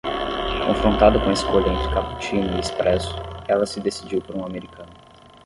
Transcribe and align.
Confrontada 0.65 1.19
com 1.19 1.29
a 1.29 1.33
escolha 1.33 1.69
entre 1.71 1.93
cappuccino 1.93 2.57
e 2.57 2.59
espresso, 2.59 3.13
ela 3.47 3.67
se 3.67 3.79
decidiu 3.79 4.19
por 4.19 4.35
um 4.35 4.43
americano. 4.43 4.91